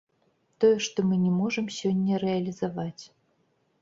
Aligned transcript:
Тое, 0.63 0.77
што 0.85 1.03
мы 1.11 1.19
не 1.27 1.33
можам 1.41 1.69
сёння 1.79 2.23
рэалізаваць. 2.25 3.03